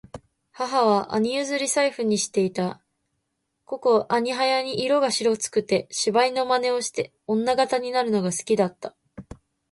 [0.51, 2.81] 母は兄許り贔負にして居た。
[3.67, 8.95] 此兄はやに色が白くつて、芝居の真似をして女形になるのが好きだつた。